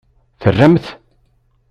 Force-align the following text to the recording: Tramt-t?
Tramt-t? 0.41 0.87